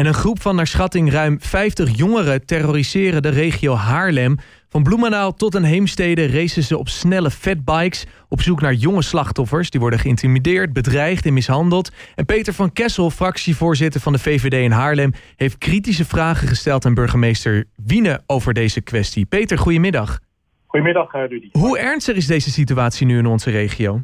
[0.00, 4.36] En een groep van naar schatting ruim 50 jongeren terroriseren de regio Haarlem.
[4.68, 8.06] Van Bloemendaal tot een Heemstede racen ze op snelle fatbikes...
[8.28, 9.70] op zoek naar jonge slachtoffers.
[9.70, 11.92] Die worden geïntimideerd, bedreigd en mishandeld.
[12.14, 15.12] En Peter van Kessel, fractievoorzitter van de VVD in Haarlem...
[15.36, 19.26] heeft kritische vragen gesteld aan burgemeester Wiene over deze kwestie.
[19.26, 20.18] Peter, goedemiddag.
[20.66, 21.48] Goedemiddag, eh, Rudy.
[21.52, 24.00] Hoe ernstig is deze situatie nu in onze regio?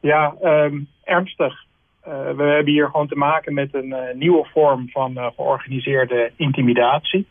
[0.00, 1.65] Ja, ehm, ernstig.
[2.08, 6.32] Uh, we hebben hier gewoon te maken met een uh, nieuwe vorm van uh, georganiseerde
[6.36, 7.26] intimidatie.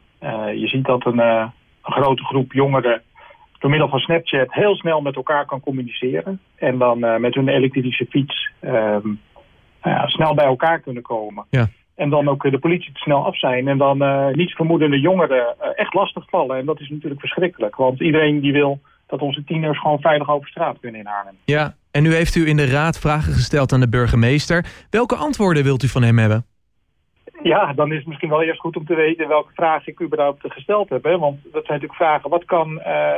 [0.56, 3.02] je ziet dat een, een, grote groep jongeren
[3.60, 6.40] door middel van Snapchat heel snel met elkaar kan communiceren.
[6.56, 9.08] En dan met hun elektrische fiets ehm,
[9.84, 11.46] ja, snel bij elkaar kunnen komen.
[11.50, 11.68] Ja.
[11.96, 13.68] En dan ook de politie te snel af zijn.
[13.68, 13.98] En dan
[14.32, 16.58] niets vermoedende jongeren echt lastig vallen.
[16.58, 17.76] En dat is natuurlijk verschrikkelijk.
[17.76, 21.38] Want iedereen die wil dat onze tieners gewoon veilig over straat kunnen in Haarlem.
[21.46, 24.66] Ja, en nu heeft u in de raad vragen gesteld aan de burgemeester.
[24.90, 26.46] Welke antwoorden wilt u van hem hebben?
[27.44, 30.42] Ja, dan is het misschien wel eerst goed om te weten welke vragen ik überhaupt
[30.52, 31.04] gesteld heb.
[31.04, 31.18] Hè?
[31.18, 33.12] Want dat zijn natuurlijk vragen, wat kan uh,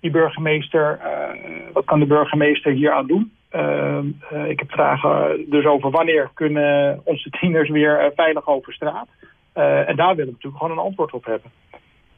[0.00, 3.32] die burgemeester, uh, wat kan de burgemeester hier aan doen?
[3.52, 3.98] Uh,
[4.48, 9.08] ik heb vragen dus over wanneer kunnen onze tieners weer veilig over straat?
[9.52, 11.50] en daar willen we natuurlijk gewoon een antwoord op hebben.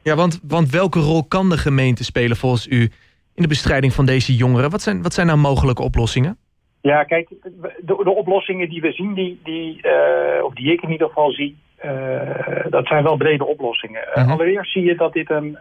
[0.02, 2.90] Ja, want, want welke rol kan de gemeente spelen volgens u
[3.34, 4.70] in de bestrijding van deze jongeren?
[4.70, 6.36] Wat zijn, wat zijn nou mogelijke oplossingen?
[6.80, 10.90] Ja, kijk, de, de oplossingen die we zien, die, die, uh, of die ik in
[10.90, 11.90] ieder geval zie, uh,
[12.70, 14.02] dat zijn wel brede oplossingen.
[14.14, 15.58] Uh, allereerst zie je dat dit een,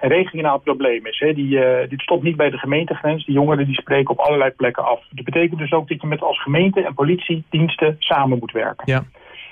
[0.00, 1.18] een regionaal probleem is.
[1.18, 1.32] Hè.
[1.32, 3.24] Die, dit stopt niet bij de gemeentegrens.
[3.24, 5.00] Die jongeren die spreken op allerlei plekken af.
[5.10, 8.92] Dat betekent dus ook dat je met als gemeente en politiediensten samen moet werken.
[8.92, 9.02] Ja.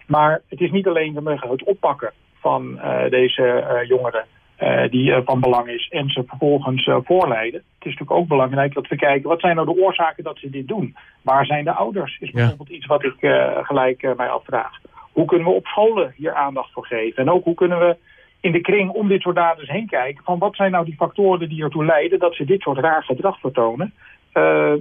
[0.06, 4.24] Maar het is niet alleen het oppakken van deze jongeren
[4.60, 7.60] uh, die uh, van belang is en ze vervolgens uh, voorleiden.
[7.60, 10.50] Het is natuurlijk ook belangrijk dat we kijken wat zijn nou de oorzaken dat ze
[10.50, 10.96] dit doen.
[11.22, 12.18] Waar zijn de ouders?
[12.20, 13.14] Is bijvoorbeeld iets wat ik
[13.62, 14.80] gelijk mij afvraag.
[15.12, 17.22] Hoe kunnen we op scholen hier aandacht voor geven?
[17.22, 17.96] En ook hoe kunnen we
[18.40, 21.48] in de kring om dit soort daders heen kijken van wat zijn nou die factoren
[21.48, 23.92] die ertoe leiden dat ze dit soort raar gedrag vertonen.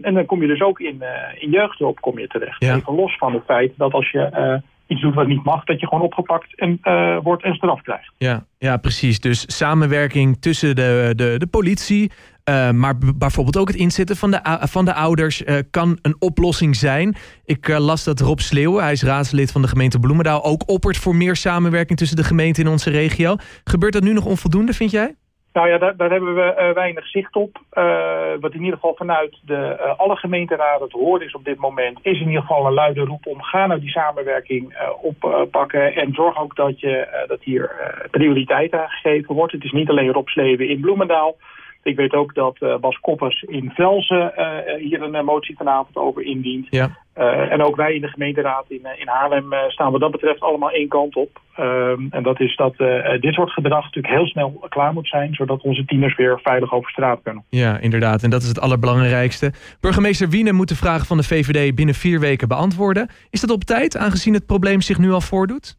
[0.02, 1.04] en dan kom je dus ook in,
[1.40, 2.64] in jeugdhulp kom je terecht.
[2.64, 2.76] Ja.
[2.76, 5.88] Even los van het feit dat als je iets doet wat niet mag, dat je
[5.88, 8.12] gewoon opgepakt en, uh, wordt en straf krijgt.
[8.18, 9.20] Ja, ja, precies.
[9.20, 12.12] Dus samenwerking tussen de, de, de politie,
[12.50, 16.76] uh, maar bijvoorbeeld ook het inzetten van de, van de ouders uh, kan een oplossing
[16.76, 17.16] zijn.
[17.46, 21.16] Ik las dat Rob Sleeuwen, hij is raadslid van de gemeente Bloemendaal, ook oppert voor
[21.16, 23.36] meer samenwerking tussen de gemeenten in onze regio.
[23.64, 25.16] Gebeurt dat nu nog onvoldoende, vind jij?
[25.56, 27.60] Nou ja, daar, hebben we uh, weinig zicht op.
[27.74, 31.58] Uh, wat in ieder geval vanuit de, uh, alle gemeenteraden te horen is op dit
[31.58, 32.00] moment...
[32.02, 35.96] is in ieder geval een luide roep om ga nou die samenwerking oppakken...
[35.96, 37.72] en zorg ook dat, je, dat hier
[38.12, 39.52] prioriteit aan gegeven wordt.
[39.52, 41.36] Het is niet alleen Rob Sleven in Bloemendaal...
[41.84, 44.34] Ik weet ook dat Bas Koppers in Velzen
[44.80, 46.68] hier een motie vanavond over indient.
[46.70, 47.05] Ja.
[47.50, 50.88] En ook wij in de gemeenteraad in, in Haarlem staan wat dat betreft allemaal één
[50.88, 51.42] kant op.
[51.56, 52.78] Ehm, en dat is dat
[53.20, 55.34] dit soort gedrag natuurlijk heel snel klaar moet zijn...
[55.34, 57.44] zodat onze tieners weer veilig over straat kunnen.
[57.50, 58.24] Ja, inderdaad.
[58.24, 59.52] En dat is het allerbelangrijkste.
[59.80, 63.10] Burgemeester Wiene moet de vraag van de VVD binnen vier weken beantwoorden.
[63.30, 65.78] Is dat op tijd, aangezien het probleem zich nu al voordoet?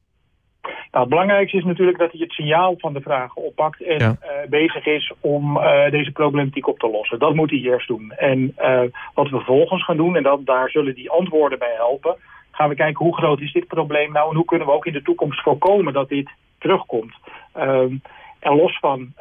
[0.96, 4.16] Nou, het belangrijkste is natuurlijk dat hij het signaal van de vragen oppakt en ja.
[4.22, 7.18] uh, bezig is om uh, deze problematiek op te lossen.
[7.18, 8.12] Dat moet hij eerst doen.
[8.16, 8.80] En uh,
[9.14, 12.16] wat we vervolgens gaan doen, en dat, daar zullen die antwoorden bij helpen,
[12.50, 14.92] gaan we kijken hoe groot is dit probleem nou en hoe kunnen we ook in
[14.92, 17.14] de toekomst voorkomen dat dit terugkomt.
[17.56, 18.02] Um,
[18.40, 19.12] en los van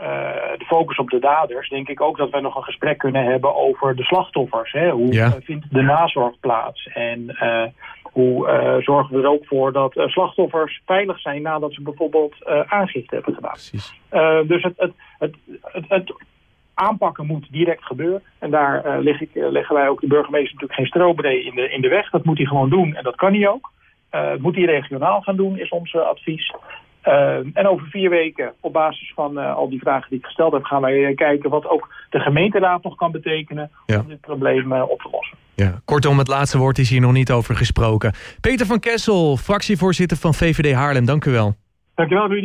[0.57, 3.55] de focus op de daders, denk ik ook dat we nog een gesprek kunnen hebben
[3.55, 4.71] over de slachtoffers.
[4.71, 4.89] Hè?
[4.89, 5.31] Hoe ja.
[5.43, 6.87] vindt de nazorg plaats?
[6.93, 7.37] En
[8.15, 12.35] hoe uh, zorgen we er ook voor dat uh, slachtoffers veilig zijn nadat ze bijvoorbeeld
[12.47, 14.47] uh, aangifte hebben gedaan.
[14.47, 15.35] dus het, het, het,
[15.87, 16.13] het,
[16.73, 18.23] aanpakken moet direct gebeuren.
[18.39, 21.81] En daar leg ik, leggen wij ook de burgemeester natuurlijk geen strobree in de, in
[21.81, 22.09] de weg.
[22.09, 23.71] Dat moet hij gewoon doen en dat kan hij ook.
[24.09, 26.53] dat moet hij regionaal gaan doen, is ons advies.
[27.07, 30.53] Uh, en over vier weken, op basis van uh, al die vragen die ik gesteld
[30.53, 33.99] heb, gaan wij kijken wat ook de gemeenteraad nog kan betekenen ja.
[33.99, 35.34] om dit probleem uh, op te lossen.
[35.55, 38.13] Ja, kortom, het laatste woord is hier nog niet over gesproken.
[38.41, 41.55] Peter van Kessel, fractievoorzitter van VVD Haarlem, dank u wel.
[41.95, 42.41] Dank u wel, Rudy.